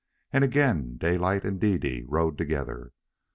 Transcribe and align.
And 0.33 0.43
again 0.43 0.97
Daylight 0.97 1.45
and 1.45 1.59
Dede 1.59 2.05
rode 2.07 2.35
together. 2.35 2.91